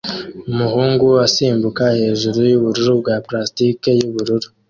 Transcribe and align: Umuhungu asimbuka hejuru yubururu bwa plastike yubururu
Umuhungu 0.51 1.07
asimbuka 1.25 1.83
hejuru 1.99 2.39
yubururu 2.51 2.91
bwa 3.01 3.15
plastike 3.25 3.89
yubururu 3.99 4.47